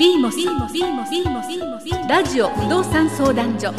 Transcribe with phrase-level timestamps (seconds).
[0.00, 3.70] ビーモスビーモスビーモスビーモスビーモスラジオ不動産相談所。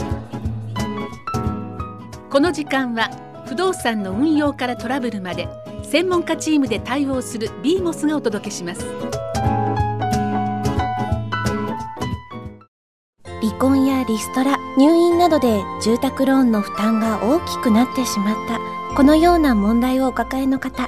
[2.30, 3.10] この時間は
[3.48, 5.50] 不動産の運用からトラブルまで
[5.82, 8.86] 専門家チームで対応するビーモスがお届けします。
[13.42, 18.60] 離婚やリストラ入院などで住宅ローンの負担が大きくなってしまった
[18.96, 20.88] このような問題をお抱えの方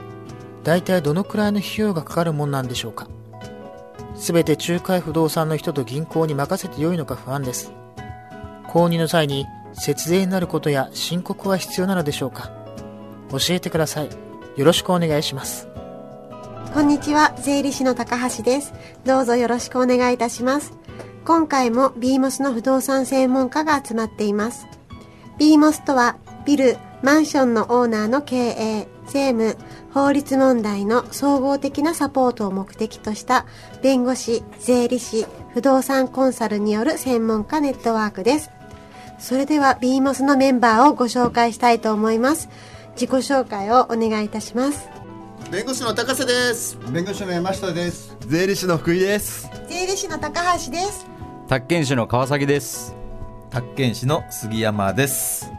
[0.64, 3.08] 大体どのくらいの費用がかかるもんなんでしょうか。
[4.16, 7.72] 全て仲介不動産の人と銀行に任せてよいのか不安です。
[8.66, 12.50] 購入の際に節税になることや申告は必要なのでしょうか。
[13.30, 14.10] 教えてください。
[14.56, 15.68] よろしくお願いします。
[16.74, 17.34] こんにちは。
[17.40, 18.74] 税理士の高橋です。
[19.04, 20.72] どうぞよろしくお願いいたします。
[21.28, 24.66] 今回も BMOS の不動産専門家が集まっています。
[25.38, 29.58] BMOS とはビルマンションのオーナーの経営税務
[29.92, 33.44] 法律問題の総合的なサポートを目的とした
[33.82, 38.50] 弁護士税理士不動産コンサルによる専門家ネットワークです。
[39.18, 42.48] それでは BMOS のメンバーをご紹介したいと思います。
[42.92, 44.88] 自己紹介をお願いいたします。
[45.50, 46.78] 弁護士の高瀬です。
[46.90, 48.16] 弁護士の山下です。
[48.20, 49.50] 税理士の福井です。
[49.68, 51.17] 税理士の高橋です
[51.48, 52.94] 宅建士の川崎です
[53.48, 55.50] 宅建士の杉山です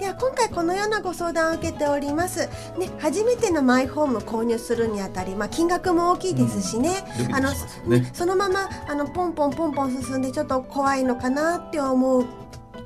[0.00, 2.48] では今回このようなご相談を受けております。
[2.76, 7.50] ね、初めてのマイホーム購入するにあたり、まあ金額も大きいですしね、うんあの、
[7.86, 12.24] ねねそのままあのポンポンポンポン進んでちょっと怖いのかなって思っ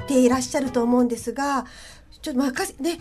[0.06, 1.64] ていらっしゃると思うんですが、
[2.20, 3.00] ちょっと任せね。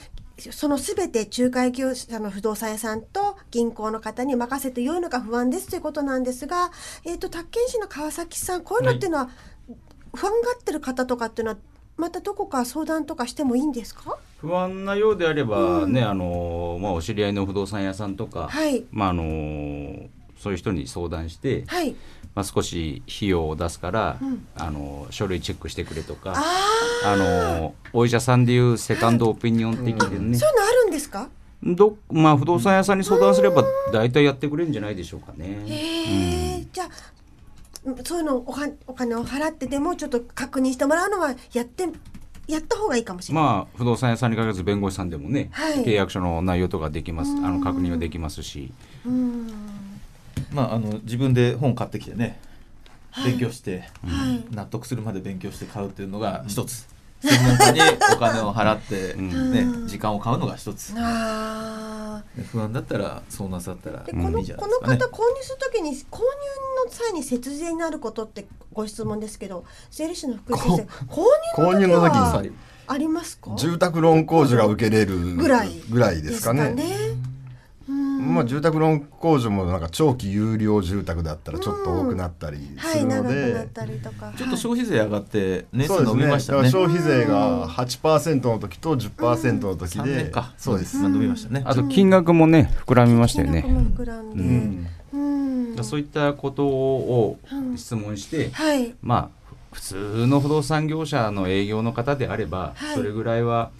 [0.52, 6.72] そのすべて仲介業者の不動産屋さんと銀行の方に任せてよいのか不安ですということなんですが、
[7.06, 9.30] えっ、と宅建士の川崎さん、こういうのっていうのは、
[10.14, 11.58] 不安がってる方とかっていうのは
[11.98, 14.18] またどこか相談とかしてもいいんですか？
[14.40, 19.24] 不安なようであれば、うんねあのまあお知り合いの不動産屋さんとか、はいまああの
[20.38, 21.96] そういう人に相談して、はい。
[22.36, 26.44] まあ少し費用を出すから、うんあの書類チェックしてくれとか、あ
[27.06, 31.28] あのお医者さんでいうセカンドオピニオン的であ、ね、そういうのあるんですか？
[31.62, 35.64] どまあ不動産屋さんに相談すれば大体やってくれるんじゃないでしょうかね。
[35.68, 36.92] へえ、じゃあうん
[38.04, 41.88] そういうのをおはお金を払ってでもちょっと確認してもらうのはやって
[42.48, 43.44] やった方がいいかもしれない。
[43.44, 45.84] まあ不動産屋さんに限らず弁護士さんでもね、はい。
[45.86, 47.46] 契約書の内容とかできます、うん。
[47.46, 48.72] あの確認はできますし、
[49.06, 49.48] うん、
[50.52, 52.40] まああの自分で本買ってきてね
[53.12, 53.32] はい。
[53.32, 54.54] 勉強して、はい。
[54.54, 56.88] 納得するまで勉強して買うっていうのが一つ、
[57.22, 57.82] 専門家に
[58.14, 59.52] お金を払って、うん。
[59.52, 59.88] ねうん。
[59.88, 61.99] 時間を買うのが一つ、ねあ
[62.52, 64.04] 不安だったらそうなさったらあ。
[64.04, 66.24] でうんこのいいじゃこないですかねの方購入するときに購入
[66.86, 72.44] の際に節税になることってご質問ですけど、税理士の福井先生、購入の時購入の時には
[72.88, 73.56] ありますか？
[73.58, 76.76] 住宅ローン控除が受けれるぐらいぐらいですかね。
[78.30, 78.36] うん。
[78.36, 84.34] まあ住宅ローン控除もなんか長期有料住宅だったらちょっと多くなったりはい、するの長くなっで、たりとか。
[84.38, 86.70] ちょっと消費税上がって伸びましたね。
[86.72, 90.98] 消費税が8%の時と10%の時3で年か、そうです。
[90.98, 93.64] まあ伸びましたねあと金額もね膨らみましたよね。
[93.64, 94.88] 金額も膨らんで、うん。
[95.78, 95.84] うん。
[95.84, 98.94] そういったことをうん質問して、はい。
[99.02, 99.40] まあ
[99.72, 102.96] 普通の不動産業者の営業の方であれば、はい。
[102.96, 103.72] それぐらいは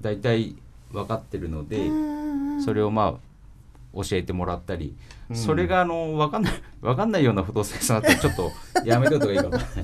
[0.00, 0.56] 大体
[0.92, 2.62] 分かってるので、うん。
[2.62, 3.14] それをまあ
[3.94, 4.96] 教えてもらったり、
[5.30, 5.36] うん。
[5.36, 8.52] それがあの分かんない 分かんないような不動産屋さんだったらちょっと
[8.84, 9.76] やめといた方がいいかもしれない。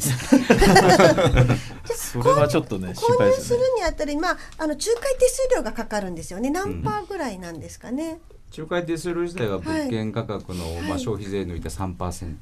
[1.88, 2.10] です。
[2.12, 6.50] それはちょっとね心配ですよねにあたり、まあ、あの仲介手数料がかかるんですよね。
[6.50, 8.20] 何パーぐらいなんですかね。
[8.56, 10.82] 仲介手数料自体は物件価格の、はい。
[10.82, 12.36] まあ、消費税抜いた3%、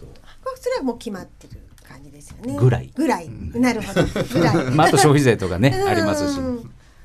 [0.56, 2.56] それはもう決まってる感じですよね。
[2.58, 2.90] ぐらい。
[2.94, 4.04] ぐらい、なるほど。
[4.04, 4.64] ぐらい。
[4.72, 5.88] まあ、あと消費税とかねうん。
[5.88, 6.40] ありますし。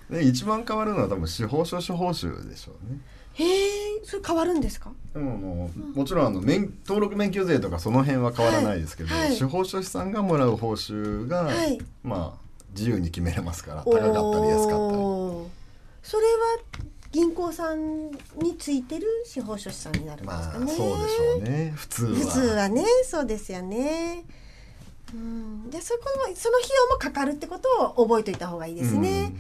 [0.09, 2.99] で一番変わるのは多分司法書士報酬でしょうね。
[3.33, 4.91] へえそれ変わるんですか？
[5.13, 9.35] でももちろんあの免登録免許税とかその辺は変わらないですけど、はいはい。
[9.35, 11.79] 司法書士さんがもらう報酬が、はい。
[12.03, 12.39] まあ
[12.75, 15.03] 自由に決めれますから高かったり安かったり。
[16.03, 16.57] それは
[17.11, 18.09] 銀行さん
[18.41, 21.73] についてる司法書士さんになるんですまあかね、そうでしょうね。
[21.75, 22.15] 普通は。
[22.15, 24.25] 普通はねそうですよね。
[25.13, 25.69] うん。
[25.69, 29.31] でそこもその費用もかかるってことを覚えておいた方がいいですね、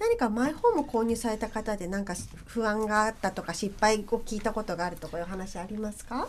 [0.00, 2.14] 何かマイホーム購入された方で何か
[2.46, 6.28] 不安があったとか失敗を聞いたことがあるとかいう話ありますか？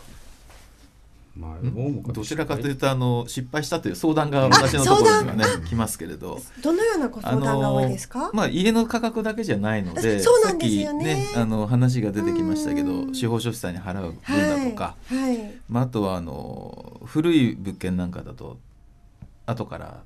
[2.12, 6.40] どちらかというとあの失敗したという相談が私のところにはね来ますけれど。
[6.60, 11.14] どのようなご相談が多いですか、まあ、家の価格だけじゃないのでそうなんですよね。
[11.14, 13.14] さっきねあの話が出てきましたけどうん。
[13.14, 15.54] 司法書士さんに払う分だとか、はい、はい。
[15.68, 18.58] まあ、あとはあの古い物件なんかだと
[19.46, 20.02] 後から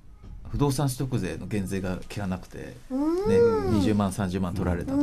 [0.55, 3.81] 不動産取得税の減税が効かなくて、ね、うん。
[3.81, 5.03] 20万30万取られたとか、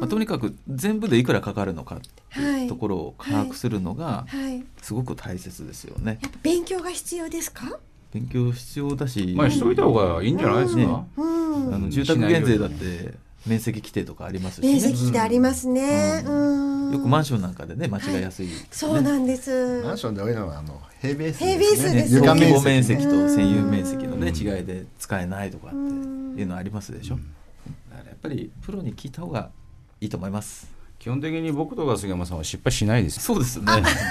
[0.00, 2.08] まあ、とにかく全部でいくらかかるのかって
[2.40, 2.62] はい。
[2.62, 4.64] いうところを把握するのがはい。
[4.80, 6.18] すごく大切ですよね。
[6.22, 7.78] やっぱ勉強が必要ですか？
[8.14, 10.86] 勉強必要だし、まあしといた方がいいんじゃないですか、ね。
[11.18, 11.22] う
[11.70, 11.74] ん。
[11.74, 13.12] あの住宅減税だって
[13.46, 14.72] 面積規定とかありますしね。
[14.72, 19.82] 面積ってありますね、うんよくマンションなんかでね間違いやすい、ねそうなんです。
[19.82, 22.20] マンションで多いのはあの平米数平米数です。
[22.20, 24.36] 小ね床規模面面積積と占有面積のねうん。
[24.36, 25.80] 違いで使えないとかってい
[26.42, 27.16] うのありますでしょ。
[27.90, 29.50] だからやっぱりプロに聞いた方が
[30.00, 30.78] いいと思います。
[30.98, 33.64] 基本的に僕とか杉山さんは失敗しないですそうですね。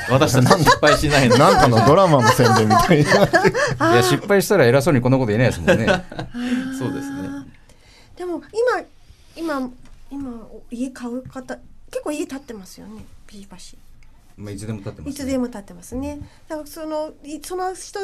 [0.10, 1.36] 私たち失敗しないの。
[1.38, 3.92] なんかのドラマの宣伝みたいな。
[3.94, 5.86] いや失敗したら偉そうにこんなこと言えないですもんね。
[6.80, 7.28] そうですね。
[8.16, 8.86] でも今
[9.36, 9.70] 今
[10.10, 11.60] 今家買う方
[11.92, 13.78] 結構家建ってますよねビーバシ。
[14.38, 16.20] まあいつでも立ってます、いつでも建ってますね。
[16.48, 18.00] だからそのいその人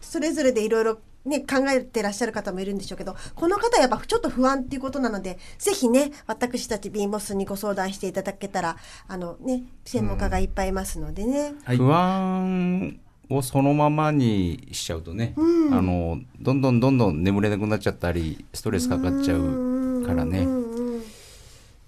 [0.00, 8.76] それぞれでいろいろね考えてらっしゃる方もいるんでしょうけどこの方はやっぱちょっと不安っていうことなのでぜひね私たちビーモスにご相談していただけたら
[9.08, 11.76] あのね専門家がいっぱいいますのでね、はい。
[11.76, 15.74] 不安をそのままにしちゃうとね、うん。
[15.74, 20.40] あのどんどんどんどん眠れなくなっちゃったりストレスかかっちゃうからね。
[20.40, 21.02] うんうんうん。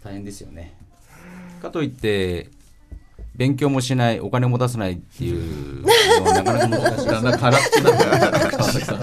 [0.03, 0.75] 大変ですよね。
[1.65, 2.49] かといって
[3.35, 5.89] 勉強もしないお金も出さないっていうの
[6.25, 7.53] はなかなか難しいだんだ川
[8.73, 9.03] 崎さん。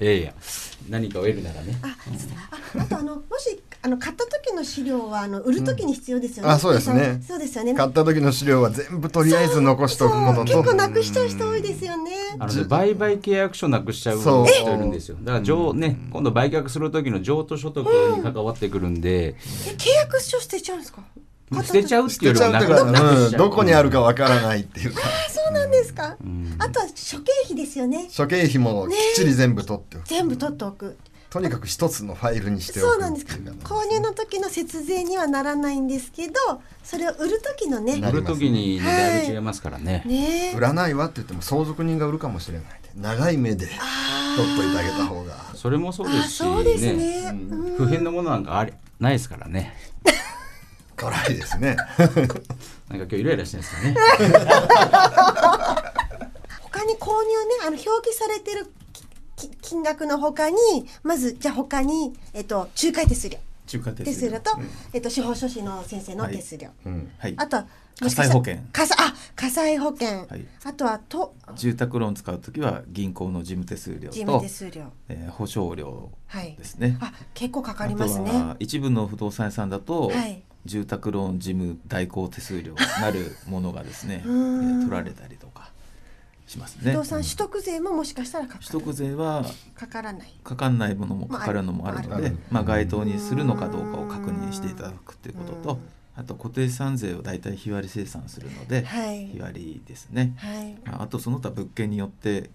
[0.00, 0.34] ええや。
[0.90, 1.78] 何かを得るならね。
[1.82, 1.96] あ
[2.76, 7.22] ああとあのもしあの買った時の資料はあの売る時に必要ですよね、うんあそうですね。
[7.26, 7.72] そうですよね。
[7.74, 10.52] 買った時の資料は全部とりあえず残しとくことと。
[10.52, 12.10] そう結構なくしちゃう人多いですよね。
[12.38, 15.16] あのね、売買契約書なくしちゃう人いるんですよ。
[15.22, 19.34] だから譲、ね、今度売却する時の譲渡所得に関わってくるんで、え
[19.78, 21.02] 契約書捨てちゃうんですか？
[21.62, 25.02] 捨てちゃうっ捨ていうよりもどこにあるかわからないっていうか。
[25.28, 26.56] そうなんですか、ん。
[26.58, 28.06] あとは諸経費ですよね。
[28.10, 29.98] 諸経費もきっちり全部取って。
[29.98, 30.96] おく、全部取っておく。
[31.30, 33.26] とにかく一つのファイルにしておくそうなんです。
[33.64, 36.34] 購入の時の節税にはならないんですけど
[36.84, 37.96] それを売る時のね。
[37.96, 40.02] な売る時に、ね、だいぶ違いますからね。
[40.04, 40.52] ね。
[40.54, 45.36] 売らないわって言っても相続人が売るかもしれない長い目で取っといてあげた方が。
[45.54, 47.30] それもそうですし、あそうですね。
[47.30, 47.66] うん。
[47.66, 47.76] うん。
[47.76, 49.74] 不変のものなんかありないですからね。
[51.10, 51.76] 辛いですね。
[51.98, 52.36] なんか
[52.88, 53.96] 今日イライラしてるんですよね。
[56.60, 58.72] 他に購入ねあの表記されてる
[59.60, 60.56] 金額の他に
[61.02, 63.38] まずじゃあ他に、えっと、仲介手数料。
[63.66, 64.28] 中華手手数料。
[64.28, 64.50] 数料と、
[64.92, 67.10] えっと、司法書士の先生の手数料、うん。
[67.18, 67.34] はい。
[67.36, 67.66] あとは
[68.00, 68.58] 火災保険。
[68.72, 70.46] 火災あ火災保険、はい。
[70.64, 74.92] あとはと住宅ローン使うときは銀行の事務手数料事務と手、数料。
[75.08, 76.98] えー保証料はいですね。
[77.00, 78.30] あ結構かかりますね。
[78.30, 85.70] は一部の不動産屋さんだと、はい住宅ローン事務代行手数料なるものがですね、 取られたりとか
[86.46, 86.92] しますね。
[86.92, 88.66] 不動産取得税ももしかしたらかかる。
[88.66, 90.34] 取得税はかからない。
[90.44, 95.80] かかんないものもかかるのもあるのでまあ該当にするのかどうかを確認していただくということとうん。
[96.14, 99.28] あと固定資産税を大体日割り生産するので、はい。
[99.28, 100.76] 日割りですね、はい。
[100.84, 102.50] まああとその他物件によって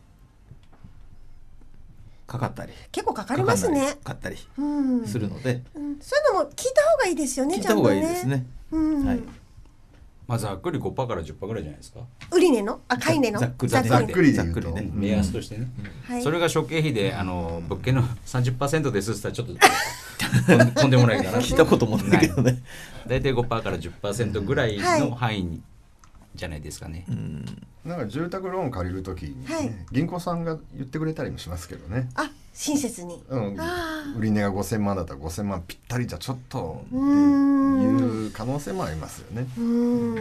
[2.28, 2.74] かかったり。
[2.92, 3.98] 結構かかりますね。
[4.04, 4.36] かかったり。
[4.58, 5.08] うん。
[5.08, 5.98] するので、うん。
[6.02, 8.46] そういうのも聞いた方がいいですよね聞いた方がいいですね。
[8.72, 9.06] うん。
[9.06, 9.20] はい。
[10.28, 12.02] まあざっくり5%から10%ぐらいじゃないですか。
[12.32, 12.82] 売り値の？
[12.90, 13.40] あ買い値の？
[13.40, 13.72] ざっくり。
[13.72, 13.80] ざ
[14.44, 14.74] っくり。
[14.74, 14.90] ね。
[14.94, 15.70] 目安としてね。
[16.06, 16.22] はい。
[16.22, 19.54] それが諸経費であの物件の30%ですって言ったらちょっと
[20.58, 21.40] とんとんでもないかな。
[21.40, 22.62] 聞いたこともないけどね。
[23.08, 25.62] 大体5%から10%ぐらいの範囲に
[26.38, 27.06] じゃないですかね。
[27.10, 27.46] うん。
[27.84, 29.72] なんか住宅ローン借りる時に、ねはい。
[29.92, 33.22] 銀行さんが言ってくれたりもしますけどね、あ親切に。
[33.30, 33.58] うん、
[34.18, 39.48] 売値が5000万だったら5000万ぴったりじゃちょっとっていう可能性もありますよね。
[39.58, 40.16] うん。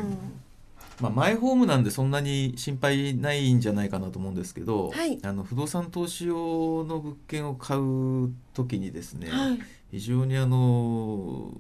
[1.01, 5.19] まあ、マイホームなんでそんなに心配ないんじゃないかなと思うんですけど、はい。
[5.23, 9.59] あの不動産投資用の物件を買う時にですね、はい。
[9.91, 11.53] 非常にあの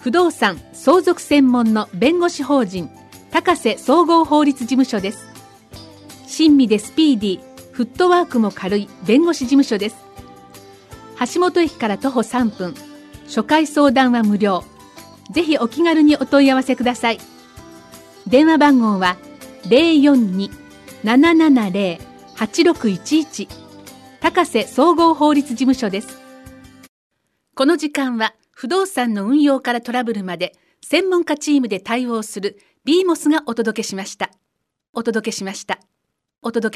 [0.05, 2.91] 不動産相続専門の弁護士法人
[3.31, 5.25] 高瀬総合法律事務所です。
[6.27, 9.95] 親身でスピーディーフットワークも軽い弁護士事務所です。
[11.33, 12.75] 橋本駅から徒歩3分
[13.25, 14.63] 初回相談は無料。
[15.31, 17.17] ぜひお気軽にお問い合わせください。
[18.27, 19.17] 電話番号は
[21.03, 23.47] 042-770-8611
[24.21, 26.21] 高瀬総合法律事務所です。
[27.55, 32.57] この時間は不動産の運用からトラブルまで専門家チームで対応する
[32.88, 34.31] BMOS がお届けしました。
[34.93, 35.79] お届けしました。
[36.41, 36.74] お届け